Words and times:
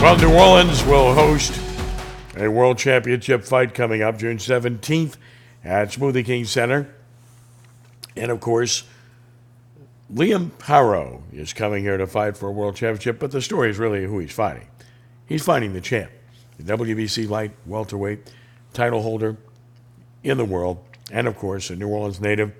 Well, 0.00 0.16
New 0.16 0.32
Orleans 0.32 0.82
will 0.86 1.12
host 1.12 1.60
a 2.34 2.48
World 2.48 2.78
Championship 2.78 3.44
fight 3.44 3.74
coming 3.74 4.00
up 4.00 4.18
June 4.18 4.38
17th 4.38 5.18
at 5.62 5.88
Smoothie 5.88 6.24
King 6.24 6.46
Center. 6.46 6.88
And 8.16 8.30
of 8.30 8.40
course, 8.40 8.84
Liam 10.10 10.52
Paro 10.52 11.20
is 11.34 11.52
coming 11.52 11.82
here 11.82 11.98
to 11.98 12.06
fight 12.06 12.38
for 12.38 12.48
a 12.48 12.50
World 12.50 12.76
Championship, 12.76 13.18
but 13.18 13.30
the 13.30 13.42
story 13.42 13.68
is 13.68 13.78
really 13.78 14.06
who 14.06 14.18
he's 14.20 14.32
fighting. 14.32 14.68
He's 15.26 15.44
fighting 15.44 15.74
the 15.74 15.82
champ, 15.82 16.10
the 16.58 16.78
WBC 16.78 17.28
light 17.28 17.52
welterweight 17.66 18.32
title 18.72 19.02
holder 19.02 19.36
in 20.24 20.38
the 20.38 20.46
world, 20.46 20.82
and 21.12 21.28
of 21.28 21.36
course, 21.36 21.68
a 21.68 21.76
New 21.76 21.88
Orleans 21.88 22.22
native. 22.22 22.54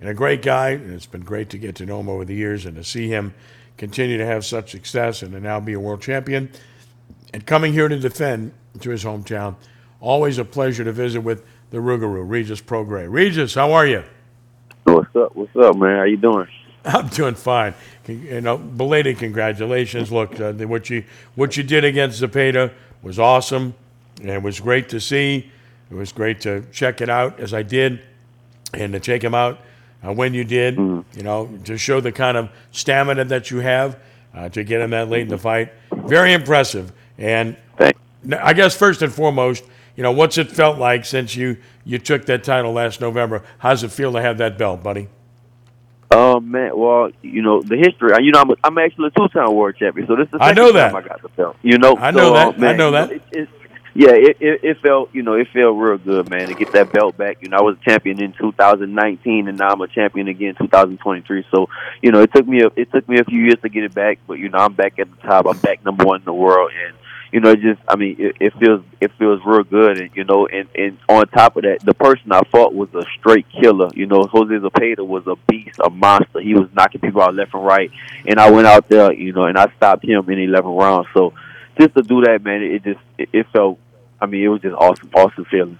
And 0.00 0.08
a 0.08 0.14
great 0.14 0.42
guy, 0.42 0.70
and 0.70 0.92
it's 0.92 1.06
been 1.06 1.24
great 1.24 1.50
to 1.50 1.58
get 1.58 1.74
to 1.76 1.86
know 1.86 1.98
him 1.98 2.08
over 2.08 2.24
the 2.24 2.36
years 2.36 2.66
and 2.66 2.76
to 2.76 2.84
see 2.84 3.08
him 3.08 3.34
continue 3.76 4.18
to 4.18 4.26
have 4.26 4.44
such 4.44 4.70
success 4.70 5.22
and 5.22 5.32
to 5.32 5.40
now 5.40 5.60
be 5.60 5.72
a 5.74 5.80
world 5.80 6.00
champion. 6.00 6.50
And 7.34 7.44
coming 7.46 7.72
here 7.72 7.88
to 7.88 7.98
defend 7.98 8.52
to 8.80 8.90
his 8.90 9.04
hometown, 9.04 9.56
always 10.00 10.38
a 10.38 10.44
pleasure 10.44 10.84
to 10.84 10.92
visit 10.92 11.20
with 11.20 11.44
the 11.70 11.78
Rougarou, 11.78 12.28
Regis 12.28 12.60
Prograis. 12.60 13.10
Regis, 13.10 13.54
how 13.54 13.72
are 13.72 13.86
you? 13.86 14.04
What's 14.84 15.14
up? 15.16 15.34
What's 15.34 15.56
up, 15.56 15.76
man? 15.76 15.98
How 15.98 16.04
you 16.04 16.16
doing? 16.16 16.48
I'm 16.84 17.08
doing 17.08 17.34
fine. 17.34 17.74
You 18.06 18.40
know, 18.40 18.56
belated 18.56 19.18
congratulations. 19.18 20.12
Look, 20.12 20.38
uh, 20.40 20.52
what 20.52 20.88
you 20.88 21.04
what 21.34 21.56
you 21.56 21.64
did 21.64 21.84
against 21.84 22.22
Zepeda 22.22 22.72
was 23.02 23.18
awesome, 23.18 23.74
and 24.20 24.30
it 24.30 24.42
was 24.42 24.60
great 24.60 24.88
to 24.90 25.00
see. 25.00 25.50
It 25.90 25.94
was 25.94 26.12
great 26.12 26.40
to 26.42 26.64
check 26.72 27.00
it 27.00 27.08
out 27.08 27.40
as 27.40 27.52
I 27.52 27.62
did, 27.62 28.00
and 28.72 28.92
to 28.92 29.00
check 29.00 29.24
him 29.24 29.34
out 29.34 29.58
uh, 30.06 30.12
when 30.12 30.34
you 30.34 30.44
did. 30.44 30.76
Mm-hmm. 30.76 30.95
You 31.14 31.22
know, 31.22 31.58
to 31.64 31.78
show 31.78 32.00
the 32.00 32.12
kind 32.12 32.36
of 32.36 32.50
stamina 32.72 33.24
that 33.26 33.50
you 33.50 33.60
have 33.60 33.98
uh, 34.34 34.48
to 34.50 34.64
get 34.64 34.80
him 34.80 34.90
that 34.90 35.08
late 35.08 35.22
in 35.22 35.28
the 35.28 35.38
fight. 35.38 35.72
Very 35.90 36.32
impressive. 36.32 36.92
And 37.18 37.56
I 38.40 38.52
guess 38.52 38.76
first 38.76 39.02
and 39.02 39.12
foremost, 39.12 39.64
you 39.96 40.02
know, 40.02 40.12
what's 40.12 40.36
it 40.36 40.50
felt 40.50 40.78
like 40.78 41.04
since 41.04 41.34
you 41.36 41.56
you 41.84 41.98
took 41.98 42.26
that 42.26 42.44
title 42.44 42.72
last 42.72 43.00
November? 43.00 43.42
How 43.58 43.70
does 43.70 43.82
it 43.82 43.92
feel 43.92 44.12
to 44.12 44.20
have 44.20 44.38
that 44.38 44.58
belt, 44.58 44.82
buddy? 44.82 45.08
Oh 46.10 46.38
man, 46.38 46.76
well, 46.76 47.10
you 47.22 47.42
know 47.42 47.62
the 47.62 47.76
history. 47.76 48.12
You 48.22 48.30
know, 48.32 48.40
I'm, 48.40 48.50
I'm 48.62 48.78
actually 48.78 49.08
a 49.08 49.10
two-time 49.18 49.54
world 49.54 49.76
champion, 49.76 50.06
so 50.06 50.16
this 50.16 50.26
is 50.26 50.32
the 50.32 50.42
I 50.42 50.52
know 50.52 50.70
that. 50.72 50.92
time 50.92 51.04
I 51.04 51.08
got 51.08 51.22
the 51.22 51.28
belt. 51.30 51.56
You 51.62 51.78
know, 51.78 51.96
I 51.96 52.10
know 52.10 52.28
so, 52.28 52.34
that. 52.34 52.58
man, 52.60 52.74
I 52.74 52.76
know 52.76 52.90
that. 52.92 53.10
Yeah, 53.96 54.12
it, 54.12 54.36
it, 54.40 54.60
it 54.62 54.80
felt, 54.80 55.14
you 55.14 55.22
know, 55.22 55.34
it 55.34 55.48
felt 55.54 55.76
real 55.76 55.96
good, 55.96 56.28
man, 56.28 56.48
to 56.48 56.54
get 56.54 56.70
that 56.72 56.92
belt 56.92 57.16
back. 57.16 57.38
You 57.40 57.48
know, 57.48 57.56
I 57.56 57.62
was 57.62 57.76
a 57.80 57.90
champion 57.90 58.22
in 58.22 58.34
2019, 58.34 59.48
and 59.48 59.58
now 59.58 59.70
I'm 59.70 59.80
a 59.80 59.88
champion 59.88 60.28
again 60.28 60.50
in 60.50 60.56
2023. 60.56 61.46
So, 61.50 61.68
you 62.02 62.12
know, 62.12 62.20
it 62.20 62.32
took 62.32 62.46
me 62.46 62.62
a, 62.62 62.66
it 62.76 62.92
took 62.92 63.08
me 63.08 63.18
a 63.18 63.24
few 63.24 63.40
years 63.42 63.60
to 63.62 63.70
get 63.70 63.84
it 63.84 63.94
back, 63.94 64.18
but 64.26 64.34
you 64.34 64.50
know, 64.50 64.58
I'm 64.58 64.74
back 64.74 64.98
at 64.98 65.10
the 65.10 65.26
top. 65.26 65.46
I'm 65.46 65.58
back 65.58 65.82
number 65.82 66.04
one 66.04 66.20
in 66.20 66.24
the 66.26 66.34
world, 66.34 66.72
and 66.86 66.94
you 67.32 67.40
know, 67.40 67.54
just 67.56 67.80
I 67.88 67.96
mean, 67.96 68.16
it, 68.18 68.36
it 68.38 68.52
feels 68.58 68.84
it 69.00 69.12
feels 69.18 69.40
real 69.44 69.64
good, 69.64 69.98
and 69.98 70.10
you 70.14 70.24
know, 70.24 70.46
and 70.46 70.68
and 70.74 70.98
on 71.08 71.26
top 71.28 71.56
of 71.56 71.62
that, 71.62 71.80
the 71.80 71.94
person 71.94 72.32
I 72.32 72.42
fought 72.52 72.74
was 72.74 72.88
a 72.94 73.04
straight 73.18 73.46
killer. 73.48 73.88
You 73.94 74.06
know, 74.06 74.24
Jose 74.24 74.54
Zepeda 74.54 75.06
was 75.06 75.26
a 75.26 75.36
beast, 75.48 75.78
a 75.82 75.88
monster. 75.88 76.40
He 76.40 76.54
was 76.54 76.68
knocking 76.74 77.00
people 77.00 77.22
out 77.22 77.34
left 77.34 77.54
and 77.54 77.64
right, 77.64 77.90
and 78.26 78.38
I 78.38 78.50
went 78.50 78.66
out 78.66 78.88
there, 78.88 79.12
you 79.12 79.32
know, 79.32 79.46
and 79.46 79.56
I 79.58 79.72
stopped 79.76 80.04
him 80.04 80.28
in 80.28 80.38
11 80.38 80.70
rounds. 80.70 81.08
So 81.14 81.32
just 81.78 81.94
to 81.94 82.02
do 82.02 82.22
that, 82.22 82.42
man, 82.42 82.62
it 82.62 82.84
just 82.84 83.00
it 83.18 83.46
felt. 83.52 83.78
I 84.20 84.26
mean, 84.26 84.42
it 84.44 84.48
was 84.48 84.62
just 84.62 84.74
awesome, 84.74 85.10
awesome 85.14 85.44
feeling. 85.46 85.78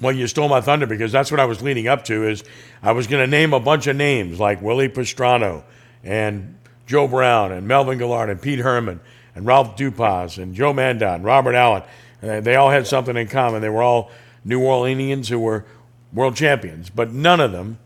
Well, 0.00 0.14
you 0.14 0.26
stole 0.26 0.48
my 0.48 0.60
thunder 0.60 0.86
because 0.86 1.12
that's 1.12 1.30
what 1.30 1.38
I 1.38 1.44
was 1.44 1.62
leading 1.62 1.86
up 1.86 2.04
to. 2.06 2.28
Is 2.28 2.42
I 2.82 2.92
was 2.92 3.06
going 3.06 3.22
to 3.22 3.30
name 3.30 3.52
a 3.54 3.60
bunch 3.60 3.86
of 3.86 3.94
names 3.96 4.40
like 4.40 4.60
Willie 4.60 4.88
Pastrano 4.88 5.62
and 6.02 6.56
Joe 6.86 7.06
Brown 7.06 7.52
and 7.52 7.68
Melvin 7.68 7.98
Gillard 7.98 8.28
and 8.28 8.42
Pete 8.42 8.58
Herman 8.58 9.00
and 9.36 9.46
Ralph 9.46 9.76
Dupas 9.76 10.42
and 10.42 10.54
Joe 10.54 10.72
Mandon, 10.72 11.22
Robert 11.22 11.54
Allen. 11.54 11.82
They 12.20 12.56
all 12.56 12.70
had 12.70 12.86
something 12.86 13.16
in 13.16 13.28
common. 13.28 13.62
They 13.62 13.68
were 13.68 13.82
all 13.82 14.10
New 14.44 14.60
Orleanians 14.60 15.28
who 15.28 15.38
were 15.38 15.64
world 16.12 16.34
champions, 16.36 16.90
but 16.90 17.12
none 17.12 17.40
of 17.40 17.52
them 17.52 17.78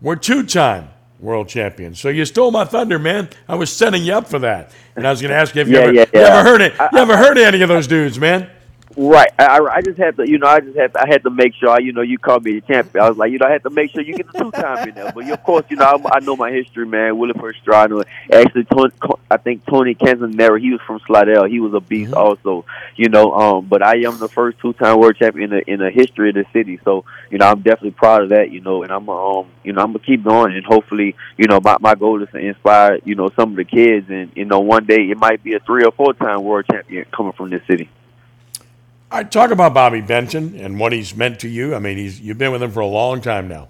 were 0.00 0.16
two-time 0.16 0.88
world 1.20 1.48
champions. 1.48 2.00
So 2.00 2.08
you 2.08 2.24
stole 2.24 2.50
my 2.50 2.64
thunder, 2.64 2.98
man. 2.98 3.28
I 3.48 3.54
was 3.54 3.72
setting 3.72 4.02
you 4.04 4.14
up 4.14 4.26
for 4.28 4.38
that, 4.40 4.72
and 4.96 5.06
I 5.06 5.10
was 5.10 5.20
going 5.22 5.30
to 5.30 5.36
ask 5.36 5.54
you 5.54 5.62
if 5.62 5.68
you, 5.68 5.74
Yeah, 5.74 5.80
ever, 5.80 5.92
yeah, 5.94 6.04
you 6.12 6.20
ever 6.20 6.42
heard 6.48 6.60
it. 6.60 6.80
I- 6.80 6.88
You 6.92 6.98
ever 6.98 7.16
heard 7.16 7.36
of 7.38 7.44
any 7.44 7.62
of 7.62 7.68
those 7.68 7.86
dudes, 7.86 8.18
man? 8.18 8.50
Right. 8.96 9.30
I, 9.40 9.58
I 9.58 9.74
I 9.74 9.80
just 9.80 9.98
had 9.98 10.16
to, 10.18 10.30
you 10.30 10.38
know, 10.38 10.46
I 10.46 10.60
just 10.60 10.76
had 10.76 10.92
to, 10.92 11.02
I 11.02 11.08
had 11.08 11.24
to 11.24 11.30
make 11.30 11.54
sure, 11.54 11.80
you 11.80 11.92
know, 11.92 12.02
you 12.02 12.16
called 12.16 12.44
me 12.44 12.60
the 12.60 12.60
champion. 12.60 13.04
I 13.04 13.08
was 13.08 13.18
like, 13.18 13.32
you 13.32 13.38
know, 13.38 13.46
I 13.46 13.50
had 13.50 13.64
to 13.64 13.70
make 13.70 13.90
sure 13.90 14.02
you 14.02 14.14
get 14.14 14.30
the 14.30 14.38
two 14.38 14.50
time 14.52 14.88
in 14.88 14.94
there. 14.94 15.10
But 15.12 15.28
of 15.28 15.42
course, 15.42 15.64
you 15.68 15.76
know, 15.76 15.84
I, 15.84 16.16
I 16.16 16.20
know 16.20 16.36
my 16.36 16.52
history, 16.52 16.86
man. 16.86 17.18
Willie 17.18 17.32
Pastrano, 17.32 18.04
actually, 18.32 18.64
Tony, 18.64 18.92
I 19.28 19.36
think 19.38 19.66
Tony 19.66 19.96
Canzoneri, 19.96 20.60
he 20.60 20.70
was 20.70 20.80
from 20.86 21.00
Slidell. 21.06 21.46
He 21.46 21.58
was 21.58 21.74
a 21.74 21.80
beast, 21.80 22.12
also. 22.12 22.64
You 22.94 23.08
know, 23.08 23.34
um, 23.34 23.66
but 23.66 23.82
I 23.82 23.96
am 23.96 24.18
the 24.18 24.28
first 24.28 24.60
two 24.60 24.72
time 24.74 25.00
world 25.00 25.16
champion 25.16 25.52
in 25.52 25.58
the 25.58 25.70
in 25.72 25.80
the 25.80 25.90
history 25.90 26.28
of 26.28 26.36
the 26.36 26.46
city. 26.52 26.78
So, 26.84 27.04
you 27.30 27.38
know, 27.38 27.46
I'm 27.46 27.62
definitely 27.62 27.92
proud 27.92 28.22
of 28.22 28.28
that. 28.28 28.52
You 28.52 28.60
know, 28.60 28.84
and 28.84 28.92
I'm, 28.92 29.08
um, 29.08 29.48
you 29.64 29.72
know, 29.72 29.82
I'm 29.82 29.88
gonna 29.88 30.04
keep 30.04 30.22
going, 30.22 30.54
and 30.54 30.64
hopefully, 30.64 31.16
you 31.36 31.48
know, 31.48 31.58
my 31.60 31.78
my 31.80 31.96
goal 31.96 32.22
is 32.22 32.28
to 32.30 32.38
inspire, 32.38 33.00
you 33.04 33.16
know, 33.16 33.28
some 33.34 33.50
of 33.50 33.56
the 33.56 33.64
kids, 33.64 34.08
and 34.08 34.30
you 34.36 34.44
know, 34.44 34.60
one 34.60 34.86
day 34.86 35.10
it 35.10 35.18
might 35.18 35.42
be 35.42 35.54
a 35.54 35.58
three 35.58 35.84
or 35.84 35.90
four 35.90 36.14
time 36.14 36.44
world 36.44 36.66
champion 36.70 37.06
coming 37.12 37.32
from 37.32 37.50
this 37.50 37.66
city. 37.66 37.90
I 39.14 39.22
talk 39.22 39.52
about 39.52 39.74
Bobby 39.74 40.00
Benton 40.00 40.56
and 40.56 40.80
what 40.80 40.92
he's 40.92 41.14
meant 41.14 41.38
to 41.40 41.48
you. 41.48 41.72
I 41.76 41.78
mean, 41.78 41.96
he's 41.96 42.20
you've 42.20 42.36
been 42.36 42.50
with 42.50 42.60
him 42.60 42.72
for 42.72 42.80
a 42.80 42.86
long 42.86 43.20
time 43.20 43.46
now. 43.46 43.68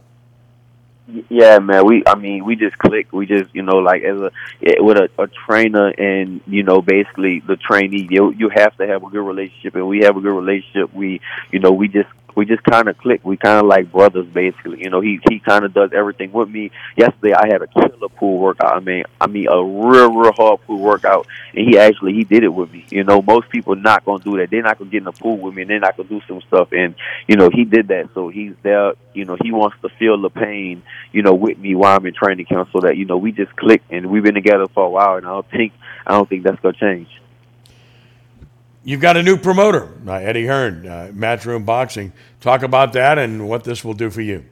Yeah, 1.28 1.58
man. 1.58 1.84
We, 1.84 2.02
I 2.06 2.14
mean, 2.14 2.46
we 2.46 2.56
just 2.56 2.78
click. 2.78 3.12
We 3.12 3.26
just, 3.26 3.54
you 3.54 3.60
know, 3.60 3.76
like 3.76 4.02
as 4.04 4.18
a 4.18 4.30
with 4.78 4.96
a, 4.96 5.10
a 5.18 5.26
trainer 5.26 5.88
and 5.88 6.40
you 6.46 6.62
know, 6.62 6.80
basically 6.80 7.40
the 7.40 7.56
trainee. 7.56 8.08
You 8.10 8.32
you 8.32 8.48
have 8.54 8.74
to 8.78 8.86
have 8.86 9.04
a 9.04 9.10
good 9.10 9.20
relationship, 9.20 9.74
and 9.74 9.86
we 9.86 9.98
have 10.04 10.16
a 10.16 10.20
good 10.22 10.34
relationship. 10.34 10.94
We, 10.94 11.20
you 11.52 11.58
know, 11.58 11.72
we 11.72 11.88
just 11.88 12.08
we 12.34 12.46
just 12.46 12.62
kind 12.64 12.88
of 12.88 12.98
click. 12.98 13.20
We 13.24 13.36
kind 13.36 13.58
of 13.58 13.66
like 13.66 13.90
brothers, 13.90 14.26
basically. 14.26 14.82
You 14.82 14.90
know, 14.90 15.00
he 15.00 15.20
he 15.28 15.40
kind 15.40 15.64
of 15.64 15.72
does 15.72 15.90
everything 15.92 16.32
with 16.32 16.48
me. 16.48 16.70
Yesterday, 16.96 17.34
I 17.34 17.46
had 17.48 17.62
a 17.62 17.66
killer 17.66 18.08
pool 18.08 18.38
workout. 18.38 18.74
I 18.74 18.80
mean, 18.80 19.04
I 19.20 19.26
mean, 19.26 19.48
a 19.48 19.62
real 19.62 20.12
real 20.12 20.32
hard 20.32 20.60
pool 20.66 20.80
workout, 20.80 21.26
and 21.54 21.68
he 21.68 21.78
actually 21.78 22.14
he 22.14 22.24
did 22.24 22.44
it 22.44 22.48
with 22.48 22.72
me. 22.72 22.84
You 22.90 23.04
know, 23.04 23.22
most 23.22 23.48
people 23.50 23.76
not 23.76 24.04
gonna 24.04 24.22
do 24.22 24.36
that. 24.38 24.50
They're 24.50 24.62
not 24.62 24.78
gonna 24.78 24.90
get 24.90 24.98
in 24.98 25.04
the 25.04 25.12
pool 25.12 25.38
with 25.38 25.54
me, 25.54 25.62
and 25.62 25.70
they're 25.70 25.80
not 25.80 25.96
gonna 25.96 26.08
do 26.08 26.20
some 26.26 26.40
stuff. 26.42 26.72
And 26.72 26.94
you 27.28 27.36
know, 27.36 27.50
he 27.52 27.64
did 27.64 27.88
that. 27.88 28.10
So 28.14 28.28
he's 28.28 28.54
there. 28.62 28.94
You 29.12 29.24
know, 29.24 29.36
he 29.42 29.52
wants 29.52 29.76
to 29.82 29.88
feel 29.88 30.20
the 30.20 30.30
pain 30.30 30.82
you 31.14 31.22
know, 31.22 31.32
with 31.32 31.56
me 31.58 31.76
while 31.76 31.96
I'm 31.96 32.06
in 32.06 32.12
training 32.12 32.46
camp, 32.46 32.70
so 32.72 32.80
that 32.80 32.96
you 32.96 33.04
know 33.04 33.16
we 33.16 33.30
just 33.30 33.54
click 33.54 33.82
and 33.88 34.06
we've 34.06 34.24
been 34.24 34.34
together 34.34 34.66
for 34.74 34.84
a 34.84 34.90
while, 34.90 35.16
and 35.16 35.24
I 35.24 35.30
don't 35.30 35.48
think 35.48 35.72
I 36.04 36.12
don't 36.12 36.28
think 36.28 36.42
that's 36.42 36.60
gonna 36.60 36.74
change. 36.74 37.08
You've 38.86 39.00
got 39.00 39.16
a 39.16 39.22
new 39.22 39.38
promoter, 39.38 39.88
uh, 40.06 40.12
Eddie 40.12 40.46
Hearn, 40.46 40.86
uh, 40.86 41.10
Matchroom 41.14 41.64
Boxing. 41.64 42.12
Talk 42.40 42.62
about 42.62 42.92
that 42.92 43.16
and 43.16 43.48
what 43.48 43.64
this 43.64 43.82
will 43.82 43.94
do 43.94 44.10
for 44.10 44.20
you. 44.20 44.44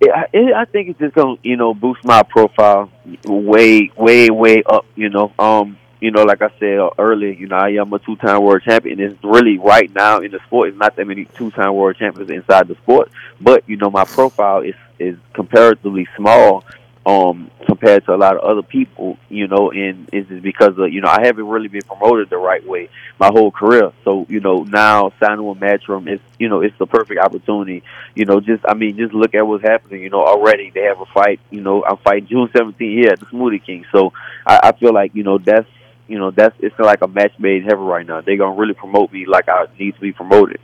Yeah, 0.00 0.24
it, 0.32 0.52
I 0.52 0.64
think 0.64 0.88
it's 0.88 0.98
just 0.98 1.14
gonna 1.14 1.36
you 1.44 1.56
know 1.56 1.72
boost 1.72 2.04
my 2.04 2.22
profile 2.24 2.90
way 3.24 3.90
way 3.96 4.30
way 4.30 4.62
up. 4.64 4.84
You 4.96 5.10
know, 5.10 5.32
um, 5.38 5.78
you 6.00 6.10
know, 6.10 6.24
like 6.24 6.42
I 6.42 6.48
said 6.58 6.80
earlier, 6.98 7.30
you 7.30 7.46
know, 7.46 7.56
I 7.56 7.70
am 7.80 7.92
a 7.92 8.00
two-time 8.00 8.42
world 8.42 8.62
champion. 8.62 8.98
It's 8.98 9.22
really 9.22 9.58
right 9.58 9.94
now 9.94 10.18
in 10.18 10.32
the 10.32 10.40
sport. 10.46 10.70
It's 10.70 10.78
not 10.78 10.96
that 10.96 11.06
many 11.06 11.26
two-time 11.26 11.74
world 11.74 11.96
champions 11.96 12.30
inside 12.30 12.66
the 12.66 12.74
sport, 12.76 13.12
but 13.40 13.62
you 13.68 13.76
know, 13.76 13.90
my 13.90 14.04
profile 14.04 14.62
is 14.62 14.74
is 14.98 15.16
comparatively 15.34 16.08
small 16.16 16.64
um 17.06 17.50
compared 17.64 18.04
to 18.04 18.14
a 18.14 18.16
lot 18.16 18.36
of 18.36 18.42
other 18.42 18.62
people, 18.62 19.16
you 19.30 19.46
know, 19.46 19.70
and 19.70 20.08
it's 20.12 20.28
just 20.28 20.42
because 20.42 20.76
of 20.78 20.92
you 20.92 21.00
know 21.00 21.08
I 21.08 21.24
haven't 21.24 21.46
really 21.46 21.68
been 21.68 21.82
promoted 21.82 22.28
the 22.28 22.36
right 22.36 22.66
way 22.66 22.90
my 23.18 23.28
whole 23.28 23.50
career. 23.50 23.92
So 24.04 24.26
you 24.28 24.40
know 24.40 24.64
now 24.64 25.12
signing 25.18 25.46
with 25.46 25.58
Matchroom 25.58 26.12
is 26.12 26.20
you 26.38 26.48
know 26.48 26.60
it's 26.60 26.76
the 26.78 26.86
perfect 26.86 27.20
opportunity. 27.20 27.82
You 28.14 28.26
know, 28.26 28.40
just 28.40 28.64
I 28.68 28.74
mean 28.74 28.96
just 28.96 29.14
look 29.14 29.34
at 29.34 29.46
what's 29.46 29.62
happening. 29.62 30.02
You 30.02 30.10
know 30.10 30.20
already 30.20 30.70
they 30.70 30.82
have 30.82 31.00
a 31.00 31.06
fight. 31.06 31.40
You 31.50 31.62
know 31.62 31.84
I'm 31.84 31.96
fighting 31.98 32.28
June 32.28 32.48
17th 32.48 32.78
here 32.78 33.10
at 33.12 33.20
the 33.20 33.26
Smoothie 33.26 33.64
King. 33.64 33.86
So 33.92 34.12
I, 34.46 34.60
I 34.64 34.72
feel 34.72 34.92
like 34.92 35.14
you 35.14 35.22
know 35.22 35.38
that's 35.38 35.68
you 36.06 36.18
know 36.18 36.30
that's 36.30 36.56
it's 36.58 36.78
like 36.78 37.00
a 37.02 37.08
match 37.08 37.32
made 37.38 37.62
in 37.62 37.68
heaven 37.68 37.84
right 37.84 38.06
now. 38.06 38.20
They're 38.20 38.36
gonna 38.36 38.60
really 38.60 38.74
promote 38.74 39.10
me 39.10 39.24
like 39.24 39.48
I 39.48 39.66
need 39.78 39.94
to 39.94 40.00
be 40.00 40.12
promoted. 40.12 40.60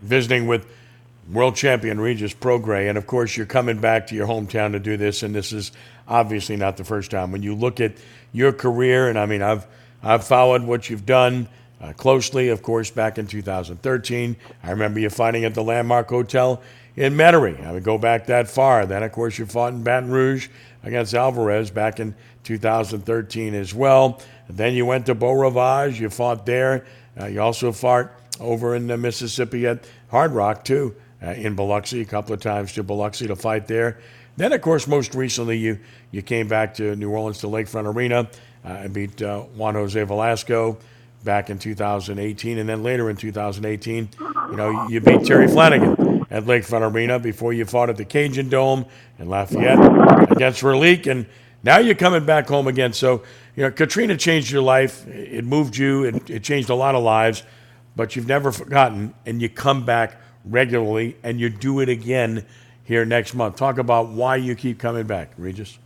Visiting 0.00 0.46
with 0.46 0.64
world 1.30 1.56
champion 1.56 2.00
Regis 2.00 2.34
Prograis, 2.34 2.88
and 2.88 2.98
of 2.98 3.06
course 3.06 3.36
you're 3.36 3.46
coming 3.46 3.80
back 3.80 4.06
to 4.08 4.14
your 4.14 4.26
hometown 4.26 4.72
to 4.72 4.78
do 4.78 4.96
this, 4.96 5.22
and 5.22 5.34
this 5.34 5.52
is 5.52 5.72
obviously 6.06 6.56
not 6.56 6.76
the 6.76 6.84
first 6.84 7.10
time. 7.10 7.32
When 7.32 7.42
you 7.42 7.54
look 7.54 7.80
at 7.80 7.92
your 8.32 8.52
career, 8.52 9.08
and 9.08 9.18
I 9.18 9.26
mean 9.26 9.42
I've 9.42 9.66
I've 10.02 10.24
followed 10.24 10.62
what 10.62 10.88
you've 10.88 11.06
done 11.06 11.48
uh, 11.80 11.92
closely, 11.92 12.48
of 12.48 12.62
course, 12.62 12.90
back 12.90 13.18
in 13.18 13.26
2013. 13.26 14.36
I 14.62 14.70
remember 14.70 15.00
you 15.00 15.10
fighting 15.10 15.44
at 15.44 15.54
the 15.54 15.62
Landmark 15.62 16.08
Hotel 16.08 16.60
in 16.96 17.14
Metairie. 17.14 17.64
I 17.64 17.72
would 17.72 17.84
go 17.84 17.98
back 17.98 18.26
that 18.26 18.48
far. 18.48 18.86
Then, 18.86 19.02
of 19.02 19.12
course, 19.12 19.38
you 19.38 19.46
fought 19.46 19.72
in 19.72 19.82
Baton 19.82 20.10
Rouge 20.10 20.48
against 20.82 21.14
Alvarez 21.14 21.70
back 21.70 22.00
in 22.00 22.14
2013 22.44 23.54
as 23.54 23.74
well. 23.74 24.20
And 24.48 24.56
then 24.56 24.74
you 24.74 24.86
went 24.86 25.06
to 25.06 25.14
Beau 25.14 25.32
Rivage. 25.32 26.00
You 26.00 26.10
fought 26.10 26.46
there. 26.46 26.84
Uh, 27.20 27.26
you 27.26 27.40
also 27.40 27.72
fought 27.72 28.10
over 28.40 28.74
in 28.74 28.90
uh, 28.90 28.96
Mississippi 28.96 29.66
at 29.66 29.84
Hard 30.10 30.32
Rock, 30.32 30.64
too, 30.64 30.94
uh, 31.22 31.30
in 31.30 31.54
Biloxi, 31.54 32.00
a 32.00 32.04
couple 32.04 32.34
of 32.34 32.40
times 32.40 32.72
to 32.74 32.82
Biloxi 32.82 33.26
to 33.26 33.36
fight 33.36 33.66
there. 33.66 33.98
Then, 34.36 34.52
of 34.52 34.60
course, 34.60 34.86
most 34.86 35.14
recently, 35.14 35.58
you, 35.58 35.80
you 36.12 36.22
came 36.22 36.46
back 36.46 36.74
to 36.74 36.94
New 36.94 37.10
Orleans 37.10 37.38
to 37.38 37.48
Lakefront 37.48 37.92
Arena 37.92 38.28
I 38.64 38.88
beat 38.88 39.20
uh, 39.22 39.40
Juan 39.40 39.74
Jose 39.74 40.02
Velasco 40.02 40.78
back 41.24 41.50
in 41.50 41.58
2018, 41.58 42.58
and 42.58 42.68
then 42.68 42.82
later 42.82 43.10
in 43.10 43.16
2018, 43.16 44.08
you 44.50 44.56
know, 44.56 44.88
you 44.88 45.00
beat 45.00 45.24
Terry 45.24 45.48
Flanagan 45.48 46.26
at 46.30 46.44
Lakefront 46.44 46.92
Arena 46.92 47.18
before 47.18 47.52
you 47.52 47.64
fought 47.64 47.88
at 47.88 47.96
the 47.96 48.04
Cajun 48.04 48.48
Dome 48.48 48.86
in 49.18 49.28
Lafayette 49.28 50.30
against 50.30 50.62
Relikh, 50.62 51.06
and 51.06 51.26
now 51.62 51.78
you're 51.78 51.94
coming 51.94 52.24
back 52.24 52.46
home 52.46 52.68
again. 52.68 52.92
So, 52.92 53.22
you 53.56 53.64
know, 53.64 53.70
Katrina 53.70 54.16
changed 54.16 54.50
your 54.50 54.62
life. 54.62 55.06
It 55.08 55.44
moved 55.44 55.76
you. 55.76 56.04
It, 56.04 56.30
it 56.30 56.42
changed 56.44 56.70
a 56.70 56.74
lot 56.74 56.94
of 56.94 57.02
lives, 57.02 57.42
but 57.96 58.14
you've 58.14 58.28
never 58.28 58.52
forgotten, 58.52 59.14
and 59.26 59.42
you 59.42 59.48
come 59.48 59.84
back 59.84 60.20
regularly, 60.44 61.16
and 61.22 61.40
you 61.40 61.48
do 61.48 61.80
it 61.80 61.88
again 61.88 62.44
here 62.84 63.04
next 63.04 63.34
month. 63.34 63.56
Talk 63.56 63.78
about 63.78 64.08
why 64.08 64.36
you 64.36 64.54
keep 64.54 64.78
coming 64.78 65.06
back, 65.06 65.32
Regis. 65.36 65.78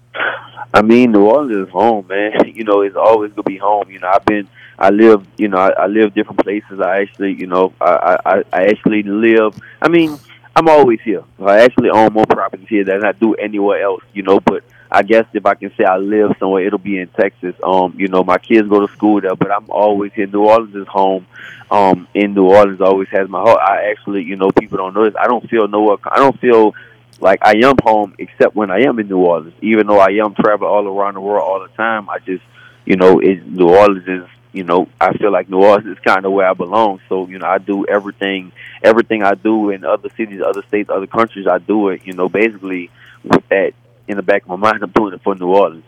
I 0.75 0.82
mean, 0.82 1.12
New 1.12 1.25
Orleans 1.25 1.69
is 1.69 1.72
home, 1.72 2.06
man. 2.08 2.32
You 2.54 2.64
know, 2.64 2.82
it's 2.82 2.96
always 2.96 3.32
gonna 3.32 3.43
be 3.44 3.56
home. 3.56 3.90
You 3.90 3.99
know, 3.99 4.10
I've 4.12 4.25
been, 4.25 4.46
I 4.78 4.90
live, 4.90 5.26
you 5.37 5.49
know, 5.49 5.56
I, 5.56 5.70
I 5.70 5.87
live 5.87 6.14
different 6.14 6.40
places. 6.40 6.81
I 6.81 7.00
actually, 7.00 7.32
you 7.32 7.46
know, 7.46 7.72
I, 7.81 8.19
I, 8.25 8.43
I 8.52 8.64
actually 8.66 9.02
live. 9.02 9.58
I 9.81 9.88
mean, 9.88 10.19
I'm 10.54 10.69
always 10.69 11.00
here. 11.00 11.25
I 11.40 11.60
actually 11.60 11.90
own 11.90 12.12
more 12.12 12.26
properties 12.26 12.69
here 12.69 12.84
than 12.84 13.04
I 13.04 13.12
do 13.12 13.34
anywhere 13.34 13.82
else. 13.82 14.02
You 14.12 14.22
know, 14.22 14.38
but 14.38 14.64
I 14.93 15.03
guess 15.03 15.25
if 15.33 15.47
I 15.47 15.55
can 15.55 15.73
say 15.77 15.85
I 15.85 15.97
live 15.97 16.33
somewhere, 16.39 16.67
it'll 16.67 16.79
be 16.79 16.99
in 16.99 17.09
Texas. 17.09 17.55
Um, 17.62 17.94
you 17.97 18.09
know, 18.09 18.23
my 18.23 18.37
kids 18.37 18.69
go 18.69 18.87
to 18.87 18.93
school 18.93 19.23
there, 19.23 19.35
but 19.35 19.50
I'm 19.50 19.71
always 19.71 20.12
here. 20.12 20.27
New 20.27 20.44
Orleans 20.44 20.75
is 20.75 20.87
home. 20.87 21.27
Um, 21.71 22.06
in 22.12 22.35
New 22.35 22.44
Orleans 22.44 22.83
always 22.83 23.09
has 23.09 23.27
my 23.29 23.41
heart. 23.41 23.59
I 23.61 23.91
actually, 23.91 24.23
you 24.23 24.37
know, 24.37 24.50
people 24.50 24.77
don't 24.77 24.93
know 24.93 25.05
this. 25.05 25.15
I 25.19 25.27
don't 25.27 25.49
feel 25.49 25.67
nowhere. 25.67 25.97
I 26.05 26.19
don't 26.19 26.39
feel 26.39 26.75
like 27.21 27.41
I 27.43 27.55
am 27.65 27.77
home 27.83 28.15
except 28.19 28.55
when 28.55 28.71
I 28.71 28.81
am 28.81 28.99
in 28.99 29.09
New 29.09 29.19
Orleans. 29.19 29.55
Even 29.62 29.87
though 29.87 29.99
I 29.99 30.11
am 30.23 30.35
travel 30.35 30.69
all 30.69 30.87
around 30.87 31.15
the 31.15 31.21
world 31.21 31.43
all 31.43 31.61
the 31.61 31.75
time, 31.75 32.11
I 32.11 32.19
just, 32.19 32.45
you 32.85 32.97
know, 32.97 33.19
it, 33.21 33.47
New 33.47 33.71
Orleans 33.71 34.06
is, 34.06 34.29
you 34.53 34.65
know, 34.65 34.88
I 35.00 35.17
feel 35.17 35.33
like 35.33 35.49
New 35.49 35.62
Orleans 35.62 35.87
is 35.87 36.05
kind 36.05 36.27
of 36.27 36.33
where 36.33 36.47
I 36.47 36.53
belong. 36.53 37.00
So, 37.09 37.27
you 37.29 37.38
know, 37.38 37.47
I 37.47 37.56
do 37.56 37.87
everything, 37.87 38.53
everything 38.83 39.23
I 39.23 39.35
do 39.35 39.71
in 39.71 39.85
other 39.85 40.11
cities, 40.11 40.43
other 40.45 40.62
states, 40.69 40.91
other 40.91 41.06
countries. 41.06 41.47
I 41.47 41.56
do 41.56 41.88
it, 41.88 42.03
you 42.05 42.12
know, 42.12 42.29
basically 42.29 42.91
with 43.25 43.49
that 43.49 43.73
in 44.12 44.17
the 44.17 44.23
back 44.23 44.43
of 44.43 44.49
my 44.49 44.56
mind. 44.56 44.82
I'm 44.82 44.91
doing 44.91 45.14
it 45.14 45.23
for 45.23 45.35
New 45.35 45.49
Orleans. 45.49 45.85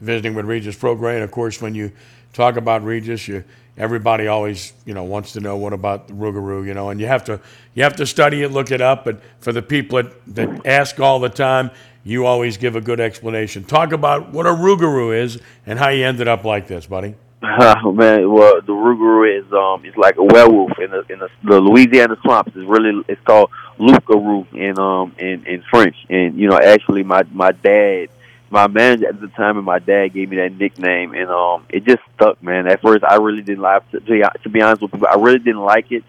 Visiting 0.00 0.34
with 0.34 0.46
Regis 0.46 0.76
Prograis, 0.76 1.22
of 1.22 1.30
course, 1.30 1.60
when 1.60 1.74
you 1.74 1.92
talk 2.32 2.56
about 2.56 2.82
Regis, 2.82 3.28
you 3.28 3.44
everybody 3.76 4.26
always 4.26 4.72
you 4.84 4.94
know 4.94 5.04
wants 5.04 5.32
to 5.32 5.40
know 5.40 5.56
what 5.56 5.72
about 5.72 6.08
the 6.08 6.14
Rougarou, 6.14 6.66
you 6.66 6.74
know, 6.74 6.90
and 6.90 7.00
you 7.00 7.06
have 7.06 7.24
to 7.24 7.40
you 7.74 7.82
have 7.82 7.96
to 7.96 8.06
study 8.06 8.42
it, 8.42 8.50
look 8.50 8.70
it 8.70 8.80
up. 8.80 9.04
But 9.04 9.20
for 9.40 9.52
the 9.52 9.62
people 9.62 10.02
that, 10.02 10.34
that 10.34 10.66
ask 10.66 10.98
all 10.98 11.20
the 11.20 11.28
time, 11.28 11.70
you 12.04 12.26
always 12.26 12.56
give 12.56 12.74
a 12.76 12.80
good 12.80 13.00
explanation. 13.00 13.64
Talk 13.64 13.92
about 13.92 14.32
what 14.32 14.46
a 14.46 14.50
Rougarou 14.50 15.16
is 15.16 15.40
and 15.66 15.78
how 15.78 15.90
you 15.90 16.04
ended 16.04 16.28
up 16.28 16.44
like 16.44 16.66
this, 16.66 16.86
buddy. 16.86 17.14
Oh 17.58 17.92
man, 17.92 18.30
well, 18.30 18.60
the 18.60 18.72
Rougarou 18.72 19.38
is 19.38 19.52
um, 19.52 19.84
it's 19.84 19.96
like 19.96 20.16
a 20.16 20.24
werewolf 20.24 20.78
in 20.78 20.90
the 20.90 21.04
in 21.08 21.18
the, 21.18 21.28
the 21.44 21.60
Louisiana 21.60 22.16
swamps. 22.22 22.52
It's 22.54 22.66
really 22.66 23.04
it's 23.08 23.20
called 23.22 23.50
loup-garou 23.78 24.46
in 24.52 24.78
um 24.78 25.14
in 25.18 25.44
in 25.46 25.62
French. 25.70 25.96
And 26.08 26.38
you 26.38 26.48
know, 26.48 26.58
actually, 26.58 27.02
my 27.02 27.22
my 27.32 27.52
dad 27.52 28.08
my 28.52 28.66
manager 28.66 29.08
at 29.08 29.18
the 29.18 29.28
time 29.28 29.56
and 29.56 29.64
my 29.64 29.78
dad 29.78 30.08
gave 30.08 30.28
me 30.28 30.36
that 30.36 30.52
nickname, 30.52 31.14
and 31.14 31.30
um, 31.30 31.64
it 31.70 31.84
just 31.84 32.02
stuck, 32.14 32.40
man. 32.42 32.68
At 32.68 32.82
first, 32.82 33.02
I 33.02 33.16
really 33.16 33.40
didn't 33.40 33.62
like 33.62 33.90
to, 33.92 34.00
to 34.00 34.48
be 34.50 34.60
honest 34.60 34.82
with 34.82 34.94
you, 34.94 35.06
I 35.06 35.14
really 35.14 35.38
didn't 35.38 35.62
like 35.62 35.90
it, 35.90 36.04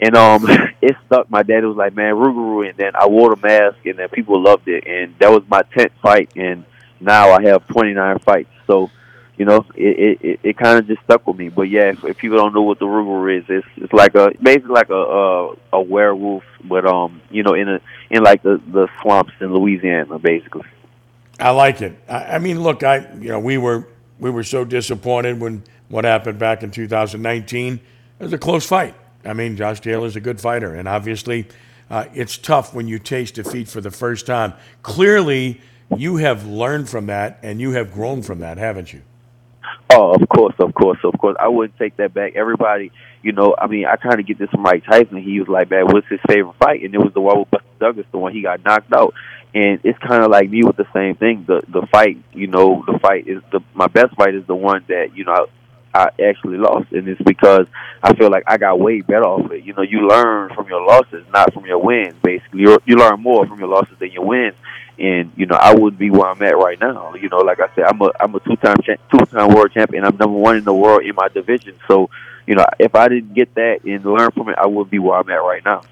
and 0.00 0.16
um, 0.16 0.46
it 0.80 0.96
stuck. 1.06 1.28
My 1.28 1.42
dad 1.42 1.64
was 1.64 1.76
like, 1.76 1.94
"Man, 1.94 2.14
Rougarou," 2.14 2.68
and 2.68 2.78
then 2.78 2.92
I 2.94 3.08
wore 3.08 3.34
the 3.34 3.42
mask, 3.42 3.84
and 3.84 3.98
then 3.98 4.08
people 4.10 4.40
loved 4.40 4.68
it, 4.68 4.86
and 4.86 5.18
that 5.18 5.32
was 5.32 5.42
my 5.48 5.62
tenth 5.76 5.92
fight, 6.00 6.30
and 6.36 6.64
now 7.00 7.32
I 7.32 7.42
have 7.42 7.66
twenty 7.66 7.94
nine 7.94 8.20
fights. 8.20 8.50
So, 8.68 8.88
you 9.36 9.44
know, 9.44 9.64
it 9.74 10.18
it, 10.20 10.40
it 10.42 10.56
kind 10.56 10.78
of 10.78 10.86
just 10.86 11.02
stuck 11.04 11.26
with 11.26 11.36
me. 11.36 11.48
But 11.48 11.62
yeah, 11.62 11.90
if, 11.90 12.04
if 12.04 12.18
people 12.18 12.36
don't 12.36 12.54
know 12.54 12.62
what 12.62 12.78
the 12.78 12.86
Rougarou 12.86 13.38
is, 13.38 13.44
it's 13.48 13.66
it's 13.76 13.92
like 13.92 14.14
a 14.14 14.32
basically 14.42 14.72
like 14.72 14.90
a 14.90 14.94
a, 14.94 15.54
a 15.72 15.80
werewolf, 15.80 16.44
but 16.64 16.86
um, 16.86 17.20
you 17.30 17.42
know, 17.42 17.54
in 17.54 17.68
a 17.68 17.80
in 18.10 18.22
like 18.22 18.42
the 18.42 18.60
the 18.66 18.88
swamps 19.00 19.32
in 19.40 19.52
Louisiana, 19.52 20.18
basically. 20.18 20.64
I 21.40 21.50
like 21.50 21.80
it. 21.80 21.98
I, 22.08 22.36
I, 22.36 22.38
mean, 22.38 22.62
look, 22.62 22.82
I 22.82 23.10
you 23.14 23.30
know 23.30 23.40
we 23.40 23.58
were 23.58 23.88
we 24.18 24.30
were 24.30 24.44
so 24.44 24.64
disappointed 24.64 25.40
when 25.40 25.64
what 25.88 26.04
happened 26.04 26.38
back 26.38 26.62
in 26.62 26.70
2019. 26.70 27.74
It 27.74 28.22
was 28.22 28.32
a 28.32 28.38
close 28.38 28.66
fight. 28.66 28.94
I 29.24 29.32
mean, 29.32 29.56
Josh 29.56 29.80
Taylor's 29.80 30.16
a 30.16 30.20
good 30.20 30.40
fighter, 30.40 30.74
and 30.74 30.86
obviously, 30.86 31.48
uh, 31.90 32.06
it's 32.14 32.36
tough 32.36 32.74
when 32.74 32.86
you 32.86 32.98
taste 32.98 33.34
defeat 33.34 33.68
for 33.68 33.80
the 33.80 33.90
first 33.90 34.26
time. 34.26 34.52
Clearly, 34.82 35.60
you 35.96 36.16
have 36.16 36.46
learned 36.46 36.88
from 36.88 37.06
that, 37.06 37.38
and 37.42 37.60
you 37.60 37.72
have 37.72 37.92
grown 37.92 38.22
from 38.22 38.40
that, 38.40 38.58
haven't 38.58 38.92
you? 38.92 39.02
Oh, 39.92 40.14
of 40.14 40.28
course, 40.28 40.54
of 40.58 40.74
course, 40.74 40.98
of 41.04 41.18
course. 41.18 41.36
I 41.38 41.48
wouldn't 41.48 41.78
take 41.78 41.96
that 41.98 42.14
back. 42.14 42.34
Everybody, 42.34 42.92
you 43.22 43.32
know, 43.32 43.54
I 43.58 43.66
mean, 43.66 43.84
I 43.86 43.96
kind 43.96 44.18
of 44.18 44.26
get 44.26 44.38
this 44.38 44.50
from 44.50 44.62
Mike 44.62 44.84
Tyson. 44.84 45.22
He 45.22 45.38
was 45.38 45.48
like, 45.48 45.70
"Man, 45.70 45.86
what's 45.86 46.08
his 46.08 46.20
favorite 46.28 46.56
fight?" 46.58 46.82
And 46.82 46.94
it 46.94 46.98
was 46.98 47.12
the 47.12 47.20
one 47.20 47.40
with 47.40 47.50
Buster 47.50 47.66
Douglas, 47.78 48.06
the 48.10 48.18
one 48.18 48.32
he 48.32 48.42
got 48.42 48.64
knocked 48.64 48.92
out 48.92 49.14
and 49.54 49.80
it's 49.84 49.98
kind 49.98 50.22
of 50.24 50.30
like 50.30 50.48
me 50.48 50.62
with 50.64 50.76
the 50.76 50.86
same 50.94 51.14
thing. 51.16 51.44
The 51.46 51.62
the 51.68 51.86
fight, 51.92 52.18
you 52.32 52.46
know, 52.46 52.82
the 52.86 52.98
fight 52.98 53.28
is 53.28 53.42
the 53.50 53.60
my 53.74 53.86
best 53.86 54.14
fight 54.16 54.34
is 54.34 54.46
the 54.46 54.54
one 54.54 54.84
that 54.88 55.14
you 55.14 55.24
know 55.24 55.46
I, 55.94 56.08
actually 56.22 56.58
lost, 56.58 56.92
and 56.92 57.06
it's 57.06 57.20
because 57.22 57.66
I 58.02 58.14
feel 58.14 58.30
like 58.30 58.44
I 58.46 58.56
got 58.56 58.80
way 58.80 59.00
better 59.00 59.24
off 59.24 59.50
it. 59.50 59.64
You 59.64 59.74
know, 59.74 59.82
you 59.82 60.08
learn 60.08 60.54
from 60.54 60.68
your 60.68 60.84
losses, 60.86 61.24
not 61.32 61.52
from 61.52 61.66
your 61.66 61.78
wins. 61.78 62.14
Basically, 62.22 62.60
you 62.60 62.78
you 62.86 62.96
learn 62.96 63.20
more 63.20 63.46
from 63.46 63.58
your 63.58 63.68
losses 63.68 63.98
than 63.98 64.10
your 64.10 64.24
wins. 64.24 64.54
And 64.98 65.32
you 65.36 65.46
know, 65.46 65.56
I 65.56 65.74
wouldn't 65.74 65.98
be 65.98 66.10
where 66.10 66.28
I'm 66.28 66.42
at 66.42 66.56
right 66.56 66.78
now. 66.80 67.14
You 67.14 67.28
know, 67.28 67.38
like 67.38 67.60
I 67.60 67.74
said, 67.74 67.84
I'm 67.84 68.00
a 68.00 68.10
I'm 68.20 68.34
a 68.34 68.40
two 68.40 68.56
time 68.56 68.76
two 68.84 69.18
time 69.26 69.54
world 69.54 69.72
champion. 69.72 70.04
I'm 70.04 70.16
number 70.16 70.38
one 70.38 70.56
in 70.56 70.64
the 70.64 70.74
world 70.74 71.02
in 71.02 71.14
my 71.14 71.28
division. 71.28 71.78
So, 71.88 72.08
you 72.46 72.54
know, 72.54 72.66
if 72.78 72.94
I 72.94 73.08
didn't 73.08 73.34
get 73.34 73.54
that 73.54 73.84
and 73.84 74.04
learn 74.04 74.30
from 74.30 74.48
it, 74.48 74.56
I 74.58 74.66
wouldn't 74.66 74.90
be 74.90 74.98
where 74.98 75.18
I'm 75.18 75.28
at 75.30 75.36
right 75.36 75.64
now. 75.64 75.82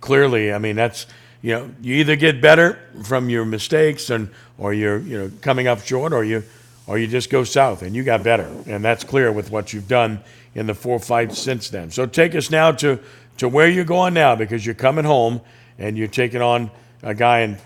Clearly, 0.00 0.52
I 0.52 0.58
mean 0.58 0.76
that's 0.76 1.06
you 1.40 1.52
know, 1.52 1.70
you 1.80 1.94
either 1.96 2.16
get 2.16 2.40
better 2.40 2.80
from 3.04 3.30
your 3.30 3.44
mistakes 3.44 4.10
and 4.10 4.30
or 4.56 4.72
you're 4.72 4.98
you 4.98 5.18
know 5.18 5.30
coming 5.40 5.66
up 5.66 5.84
short, 5.84 6.12
or 6.12 6.24
you 6.24 6.42
or 6.88 6.98
you 6.98 7.06
just 7.06 7.30
go 7.30 7.44
south, 7.44 7.82
and 7.82 7.94
you 7.94 8.02
got 8.02 8.24
better, 8.24 8.50
and 8.66 8.82
that's 8.82 9.04
clear 9.04 9.30
with 9.30 9.50
what 9.50 9.72
you've 9.72 9.86
done 9.86 10.20
in 10.54 10.66
the 10.66 10.74
four 10.74 10.98
fights 10.98 11.38
since 11.38 11.68
then. 11.68 11.90
So 11.90 12.06
take 12.06 12.34
us 12.34 12.50
now 12.50 12.72
to 12.72 12.98
to 13.36 13.48
where 13.48 13.68
you're 13.68 13.84
going 13.84 14.14
now, 14.14 14.34
because 14.34 14.66
you're 14.66 14.74
coming 14.74 15.04
home 15.04 15.40
and 15.78 15.96
you're 15.96 16.08
taking 16.08 16.42
on 16.42 16.70
a 17.02 17.14
guy 17.14 17.40
in 17.40 17.58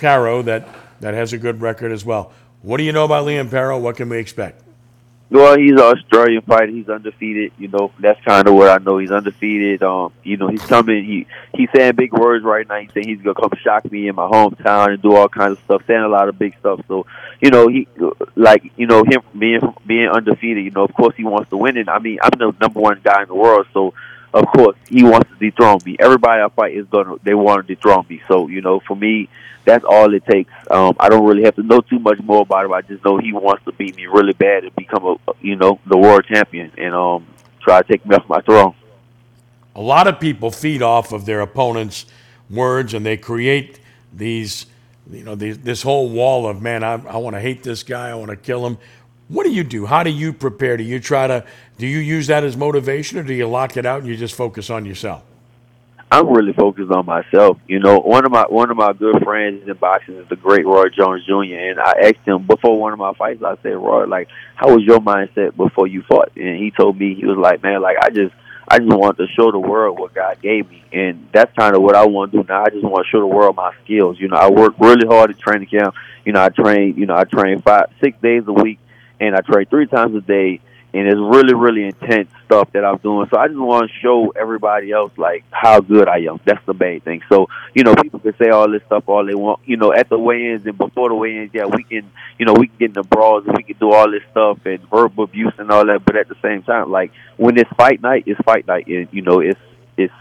Paro 0.00 0.44
that 0.44 0.68
that 1.00 1.14
has 1.14 1.32
a 1.32 1.38
good 1.38 1.62
record 1.62 1.92
as 1.92 2.04
well. 2.04 2.32
What 2.62 2.76
do 2.76 2.82
you 2.82 2.92
know 2.92 3.04
about 3.04 3.26
Liam 3.26 3.48
Paro? 3.48 3.80
What 3.80 3.96
can 3.96 4.08
we 4.08 4.18
expect? 4.18 4.60
Well, 5.32 5.56
he's 5.56 5.72
an 5.72 5.78
Australian 5.78 6.42
fighter. 6.42 6.66
He's 6.66 6.90
undefeated. 6.90 7.52
You 7.56 7.68
know, 7.68 7.90
that's 7.98 8.22
kind 8.22 8.46
of 8.46 8.52
what 8.52 8.68
I 8.68 8.84
know. 8.84 8.98
He's 8.98 9.10
undefeated. 9.10 9.82
Um, 9.82 10.12
you 10.22 10.36
know, 10.36 10.48
he's 10.48 10.60
coming. 10.60 11.06
He 11.06 11.26
he's 11.54 11.70
saying 11.74 11.94
big 11.96 12.12
words 12.12 12.44
right 12.44 12.68
now. 12.68 12.78
He's 12.78 12.92
saying 12.92 13.08
he's 13.08 13.22
gonna 13.22 13.40
come 13.40 13.58
shock 13.62 13.90
me 13.90 14.08
in 14.08 14.14
my 14.14 14.28
hometown 14.28 14.92
and 14.92 15.00
do 15.00 15.16
all 15.16 15.30
kinds 15.30 15.52
of 15.52 15.64
stuff, 15.64 15.84
saying 15.86 16.02
a 16.02 16.08
lot 16.08 16.28
of 16.28 16.38
big 16.38 16.54
stuff. 16.60 16.82
So, 16.86 17.06
you 17.40 17.48
know, 17.48 17.66
he 17.68 17.88
like 18.36 18.72
you 18.76 18.86
know 18.86 19.04
him 19.04 19.22
being 19.38 19.60
being 19.86 20.08
undefeated. 20.08 20.66
You 20.66 20.70
know, 20.70 20.84
of 20.84 20.92
course 20.92 21.16
he 21.16 21.24
wants 21.24 21.48
to 21.48 21.56
win 21.56 21.78
it. 21.78 21.88
I 21.88 21.98
mean, 21.98 22.18
I'm 22.22 22.38
the 22.38 22.54
number 22.60 22.80
one 22.80 23.00
guy 23.02 23.22
in 23.22 23.28
the 23.28 23.34
world, 23.34 23.66
so 23.72 23.94
of 24.34 24.46
course 24.46 24.76
he 24.88 25.02
wants 25.04 25.28
to 25.30 25.36
dethrone 25.36 25.78
me. 25.84 25.96
Everybody 25.98 26.42
I 26.42 26.48
fight 26.48 26.74
is 26.74 26.86
gonna 26.86 27.16
they 27.22 27.34
want 27.34 27.66
to 27.66 27.74
dethrone 27.74 28.06
me. 28.08 28.22
So, 28.28 28.48
you 28.48 28.60
know, 28.60 28.80
for 28.80 28.96
me, 28.96 29.28
that's 29.64 29.84
all 29.84 30.12
it 30.14 30.24
takes. 30.26 30.52
Um, 30.70 30.96
I 30.98 31.08
don't 31.08 31.24
really 31.24 31.44
have 31.44 31.56
to 31.56 31.62
know 31.62 31.80
too 31.80 31.98
much 31.98 32.18
more 32.20 32.42
about 32.42 32.64
him. 32.64 32.72
I 32.72 32.82
just 32.82 33.04
know 33.04 33.18
he 33.18 33.32
wants 33.32 33.64
to 33.64 33.72
beat 33.72 33.96
me 33.96 34.06
really 34.06 34.32
bad 34.32 34.64
and 34.64 34.74
become 34.74 35.04
a 35.04 35.16
you 35.40 35.56
know 35.56 35.78
the 35.86 35.98
world 35.98 36.24
champion 36.26 36.72
and 36.76 36.94
um, 36.94 37.26
try 37.60 37.80
to 37.80 37.88
take 37.88 38.04
me 38.06 38.16
off 38.16 38.28
my 38.28 38.40
throne. 38.40 38.74
A 39.74 39.80
lot 39.80 40.06
of 40.06 40.20
people 40.20 40.50
feed 40.50 40.82
off 40.82 41.12
of 41.12 41.24
their 41.24 41.40
opponents' 41.40 42.04
words 42.50 42.92
and 42.92 43.06
they 43.06 43.16
create 43.16 43.80
these, 44.12 44.66
you 45.10 45.24
know, 45.24 45.34
these, 45.34 45.58
this 45.58 45.82
whole 45.82 46.10
wall 46.10 46.46
of 46.46 46.60
man. 46.60 46.84
I, 46.84 46.94
I 46.94 47.16
want 47.16 47.36
to 47.36 47.40
hate 47.40 47.62
this 47.62 47.82
guy. 47.82 48.10
I 48.10 48.14
want 48.14 48.30
to 48.30 48.36
kill 48.36 48.66
him. 48.66 48.78
What 49.32 49.44
do 49.44 49.50
you 49.50 49.64
do? 49.64 49.86
How 49.86 50.02
do 50.02 50.10
you 50.10 50.34
prepare? 50.34 50.76
Do 50.76 50.84
you 50.84 51.00
try 51.00 51.26
to? 51.26 51.44
Do 51.78 51.86
you 51.86 51.98
use 51.98 52.26
that 52.26 52.44
as 52.44 52.54
motivation, 52.54 53.18
or 53.18 53.22
do 53.22 53.32
you 53.32 53.48
lock 53.48 53.78
it 53.78 53.86
out 53.86 54.00
and 54.00 54.06
you 54.06 54.14
just 54.14 54.34
focus 54.34 54.68
on 54.68 54.84
yourself? 54.84 55.24
I'm 56.10 56.28
really 56.28 56.52
focused 56.52 56.92
on 56.92 57.06
myself. 57.06 57.56
You 57.66 57.78
know, 57.78 57.98
one 58.00 58.26
of 58.26 58.30
my 58.30 58.42
one 58.42 58.70
of 58.70 58.76
my 58.76 58.92
good 58.92 59.22
friends 59.24 59.66
in 59.66 59.74
boxing 59.78 60.16
is 60.16 60.28
the 60.28 60.36
great 60.36 60.66
Roy 60.66 60.90
Jones 60.90 61.24
Jr. 61.24 61.54
And 61.54 61.80
I 61.80 61.92
asked 62.02 62.26
him 62.26 62.46
before 62.46 62.78
one 62.78 62.92
of 62.92 62.98
my 62.98 63.14
fights. 63.14 63.42
I 63.42 63.56
said, 63.62 63.70
Roy, 63.70 64.04
like, 64.04 64.28
how 64.54 64.74
was 64.74 64.84
your 64.84 64.98
mindset 64.98 65.56
before 65.56 65.86
you 65.86 66.02
fought? 66.02 66.32
And 66.36 66.58
he 66.58 66.70
told 66.70 66.98
me 66.98 67.14
he 67.14 67.24
was 67.24 67.38
like, 67.38 67.62
man, 67.62 67.80
like 67.80 67.96
I 68.02 68.10
just 68.10 68.34
I 68.68 68.80
just 68.80 68.92
want 68.92 69.16
to 69.16 69.26
show 69.28 69.50
the 69.50 69.58
world 69.58 69.98
what 69.98 70.12
God 70.12 70.42
gave 70.42 70.68
me, 70.68 70.84
and 70.92 71.26
that's 71.32 71.56
kind 71.56 71.74
of 71.74 71.80
what 71.80 71.96
I 71.96 72.04
want 72.04 72.32
to 72.32 72.42
do 72.42 72.46
now. 72.46 72.64
I 72.64 72.68
just 72.68 72.84
want 72.84 73.06
to 73.06 73.10
show 73.10 73.20
the 73.20 73.26
world 73.26 73.56
my 73.56 73.72
skills. 73.82 74.20
You 74.20 74.28
know, 74.28 74.36
I 74.36 74.50
work 74.50 74.74
really 74.78 75.06
hard 75.06 75.30
at 75.30 75.38
training 75.38 75.68
camp. 75.68 75.94
You 76.26 76.32
know, 76.32 76.42
I 76.42 76.50
train. 76.50 76.96
You 76.98 77.06
know, 77.06 77.16
I 77.16 77.24
train 77.24 77.62
five 77.62 77.86
six 78.02 78.20
days 78.20 78.42
a 78.46 78.52
week, 78.52 78.78
and 79.22 79.36
I 79.36 79.40
train 79.40 79.66
three 79.66 79.86
times 79.86 80.16
a 80.16 80.20
day 80.20 80.60
and 80.94 81.06
it's 81.06 81.18
really 81.18 81.54
really 81.54 81.84
intense 81.84 82.28
stuff 82.44 82.70
that 82.72 82.84
I'm 82.84 82.98
doing. 82.98 83.26
So 83.30 83.38
I 83.38 83.48
just 83.48 83.58
want 83.58 83.90
to 83.90 83.98
show 84.00 84.32
everybody 84.38 84.92
else 84.92 85.12
like 85.16 85.44
how 85.50 85.80
good 85.80 86.08
I 86.08 86.18
am. 86.18 86.40
That's 86.44 86.64
the 86.66 86.74
main 86.74 87.00
thing. 87.00 87.22
So 87.28 87.48
you 87.74 87.84
know, 87.84 87.94
people 87.94 88.20
can 88.20 88.34
say 88.36 88.50
all 88.50 88.70
this 88.70 88.82
stuff 88.86 89.04
all 89.06 89.24
they 89.24 89.34
want. 89.34 89.60
You 89.64 89.76
know, 89.76 89.92
at 89.92 90.08
the 90.08 90.18
weigh-ins 90.18 90.66
and 90.66 90.76
before 90.76 91.08
the 91.08 91.14
weigh-ins, 91.14 91.50
yeah, 91.54 91.66
we 91.66 91.84
can 91.84 92.10
you 92.38 92.46
know 92.46 92.54
we 92.54 92.66
can 92.68 92.76
get 92.78 92.86
in 92.86 92.92
the 92.94 93.02
brawls 93.04 93.46
and 93.46 93.56
we 93.56 93.62
can 93.62 93.76
do 93.78 93.92
all 93.92 94.10
this 94.10 94.22
stuff 94.30 94.58
and 94.66 94.80
verbal 94.90 95.24
abuse 95.24 95.54
and 95.58 95.70
all 95.70 95.86
that. 95.86 96.04
But 96.04 96.16
at 96.16 96.28
the 96.28 96.36
same 96.42 96.62
time, 96.62 96.90
like 96.90 97.12
when 97.36 97.56
it's 97.58 97.70
fight 97.76 98.02
night, 98.02 98.24
it's 98.26 98.40
fight 98.42 98.66
night, 98.66 98.86
and 98.86 99.08
you 99.12 99.22
know 99.22 99.40
it's 99.40 99.60
it's 99.96 100.14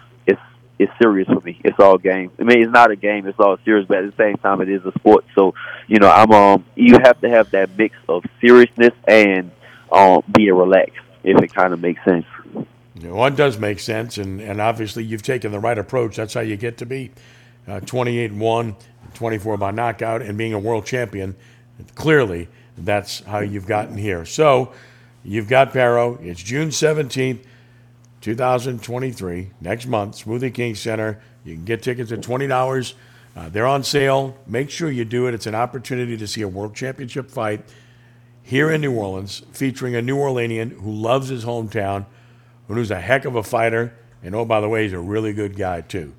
it's 0.80 0.92
serious 1.02 1.28
for 1.28 1.42
me. 1.42 1.60
It's 1.64 1.80
all 1.80 1.98
game. 1.98 2.32
I 2.40 2.44
mean, 2.44 2.64
it's 2.64 2.72
not 2.72 2.92
a 2.92 2.96
game. 2.96 3.28
It's 3.28 3.40
all 3.40 3.58
serious, 3.64 3.88
but 3.88 4.00
at 4.00 4.16
the 4.16 4.24
same 4.24 4.38
time, 4.38 4.62
it 4.62 4.70
is 4.70 4.84
a 4.86 4.92
sport. 5.00 5.26
So, 5.36 5.54
you 5.88 6.00
know, 6.00 6.10
I'm 6.10 6.32
um, 6.32 6.66
you 6.76 6.98
have 7.04 7.22
to 7.22 7.30
have 7.30 7.52
that 7.52 7.78
mix 7.78 7.96
of 8.10 8.24
seriousness 8.40 8.94
and 9.08 9.52
um, 9.92 10.24
being 10.32 10.54
relaxed, 10.54 11.02
if 11.24 11.42
it 11.42 11.54
kind 11.54 11.74
of 11.74 11.80
makes 11.80 12.04
sense. 12.04 12.26
One 13.04 13.36
does 13.36 13.58
make 13.58 13.80
sense, 13.80 14.18
and, 14.18 14.42
and 14.42 14.62
obviously 14.62 15.04
you've 15.04 15.24
taken 15.24 15.52
the 15.52 15.60
right 15.60 15.78
approach. 15.78 16.16
That's 16.18 16.34
how 16.34 16.42
you 16.42 16.58
get 16.58 16.78
to 16.80 16.86
be 16.86 17.12
uh, 17.68 17.80
28 17.82 18.34
1, 18.34 18.76
24 19.14 19.58
by 19.58 19.72
knockout, 19.72 20.22
and 20.22 20.38
being 20.38 20.54
a 20.54 20.60
world 20.60 20.86
champion. 20.86 21.36
Clearly, 21.96 22.48
that's 22.78 23.22
how 23.22 23.40
you've 23.40 23.66
gotten 23.66 23.98
here. 23.98 24.26
So, 24.26 24.74
you've 25.24 25.48
got 25.48 25.74
Paro. 25.74 26.24
It's 26.24 26.42
June 26.42 26.70
17th, 26.70 27.44
2023, 28.22 29.52
next 29.62 29.88
month, 29.88 30.24
Smoothie 30.24 30.54
King 30.54 30.76
Center. 30.76 31.22
You 31.44 31.56
can 31.56 31.66
get 31.66 31.82
tickets 31.82 32.12
at 32.12 32.22
$20. 32.22 32.94
Uh, 33.36 33.50
they're 33.50 33.66
on 33.66 33.84
sale. 33.84 34.38
Make 34.46 34.70
sure 34.70 34.92
you 34.92 35.06
do 35.06 35.28
it. 35.28 35.34
It's 35.34 35.48
an 35.48 35.56
opportunity 35.56 36.18
to 36.18 36.28
see 36.28 36.42
a 36.42 36.48
world 36.48 36.76
championship 36.76 37.32
fight 37.32 37.64
here 38.44 38.72
in 38.72 38.82
New 38.82 38.94
Orleans, 38.94 39.44
featuring 39.52 39.96
a 39.96 40.02
New 40.02 40.18
Orleanian 40.18 40.80
who 40.82 40.92
loves 40.92 41.30
his 41.30 41.46
hometown, 41.46 42.06
who's 42.68 42.92
a 42.92 43.00
heck 43.00 43.26
of 43.26 43.36
a 43.36 43.44
fighter, 43.44 43.94
and 44.24 44.36
oh, 44.36 44.46
by 44.46 44.62
the 44.62 44.70
way, 44.70 44.84
he's 44.84 44.94
a 44.94 45.00
really 45.00 45.34
good 45.34 45.56
guy 45.58 45.82
too. 45.82 46.14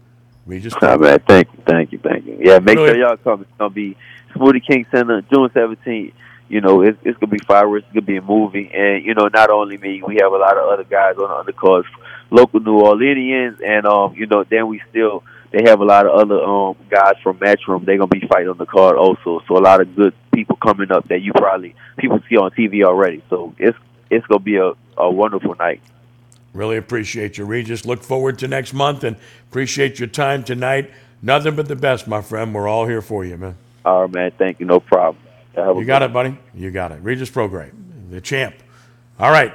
We 0.47 0.59
just 0.59 0.77
Oh, 0.83 0.99
man, 0.99 1.21
thank 1.29 1.49
you, 1.53 1.63
thank 1.67 1.93
you, 1.93 1.99
thank 1.99 2.27
you. 2.27 2.39
Yeah, 2.41 2.59
make 2.59 2.77
Really? 2.77 2.89
sure 2.91 2.99
y'all 2.99 3.17
come. 3.17 3.43
It's 3.43 3.51
gonna 3.59 3.71
be 3.71 3.97
Smoothie 4.35 4.65
King 4.67 4.87
Center, 4.91 5.23
June 5.23 5.51
seventeenth. 5.55 6.15
You 6.53 6.61
know, 6.61 6.83
it's, 6.83 6.99
it's 7.03 7.19
gonna 7.19 7.33
be 7.33 7.39
fireworks. 7.39 7.87
It's 7.87 7.95
gonna 7.95 8.05
be 8.05 8.19
a 8.19 8.23
movie, 8.23 8.71
and 8.75 9.03
you 9.07 9.15
know, 9.15 9.27
not 9.33 9.49
only 9.49 9.79
me, 9.79 10.03
we 10.07 10.19
have 10.21 10.33
a 10.33 10.37
lot 10.37 10.59
of 10.59 10.69
other 10.69 10.85
guys 10.85 11.17
on 11.17 11.47
the 11.47 11.51
undercards, 11.51 11.87
local 12.31 12.61
New 12.61 12.79
Orleanians, 12.79 13.67
and 13.67 13.87
um, 13.87 14.15
you 14.15 14.27
know, 14.27 14.45
then 14.45 14.69
we 14.69 14.83
still 14.91 15.25
they 15.51 15.63
have 15.65 15.81
a 15.81 15.85
lot 15.87 16.05
of 16.05 16.13
other 16.13 16.45
um 16.45 16.77
guys 16.91 17.15
from 17.23 17.39
Matchroom. 17.39 17.87
They're 17.87 17.97
gonna 17.97 18.09
be 18.09 18.29
fighting 18.29 18.51
on 18.51 18.59
the 18.59 18.67
card 18.67 18.97
also. 18.99 19.41
So 19.49 19.57
a 19.57 19.65
lot 19.65 19.81
of 19.81 19.97
good 19.97 20.13
people 20.35 20.57
coming 20.57 20.93
up 20.93 21.09
that 21.09 21.23
you 21.23 21.33
probably 21.33 21.75
people 21.97 22.21
see 22.29 22.37
on 22.37 22.51
TV 22.51 22.85
already. 22.85 23.25
So 23.31 23.55
it's 23.57 23.79
it's 24.11 24.27
gonna 24.27 24.41
be 24.41 24.57
a, 24.57 24.75
a 24.99 25.11
wonderful 25.11 25.55
night. 25.55 25.81
really 26.53 26.77
appreciate 26.77 27.39
you, 27.39 27.47
Regis. 27.47 27.87
Look 27.87 28.03
forward 28.03 28.39
to 28.41 28.47
next 28.47 28.75
month 28.75 29.05
and 29.05 29.17
appreciate 29.49 29.99
your 29.99 30.09
time 30.09 30.45
tonight. 30.45 30.91
Nothing 31.23 31.57
but 31.57 31.69
the 31.69 31.77
best, 31.77 32.07
my 32.07 32.21
friend. 32.21 32.55
We're 32.55 32.69
all 32.69 32.87
here 32.87 33.01
for 33.01 33.25
you, 33.25 33.39
man. 33.39 33.57
All 33.87 34.03
right, 34.03 34.13
man. 34.13 34.31
Thank 34.33 34.61
you. 34.61 34.67
No 34.67 34.81
problem. 34.81 35.17
You 35.57 35.85
got 35.85 36.03
it, 36.03 36.13
buddy. 36.13 36.39
You 36.55 36.71
got 36.71 36.93
it. 36.93 37.01
Regis 37.03 37.31
Prograis, 37.31 37.73
the 38.11 38.21
champ. 38.21 38.55
All 39.19 39.31
right, 39.31 39.53